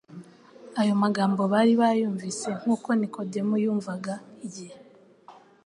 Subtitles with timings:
[0.81, 4.13] Ayo magambo bari bayumvise nk'uko Nikodemu yumvaga
[4.45, 4.77] igihe